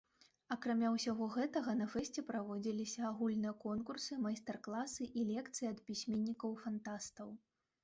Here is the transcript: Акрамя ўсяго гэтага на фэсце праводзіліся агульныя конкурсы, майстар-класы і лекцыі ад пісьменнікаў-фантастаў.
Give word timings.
Акрамя 0.53 0.87
ўсяго 0.93 1.27
гэтага 1.35 1.75
на 1.81 1.87
фэсце 1.95 2.23
праводзіліся 2.31 3.05
агульныя 3.11 3.53
конкурсы, 3.67 4.11
майстар-класы 4.25 5.03
і 5.19 5.29
лекцыі 5.35 5.71
ад 5.75 5.87
пісьменнікаў-фантастаў. 5.93 7.29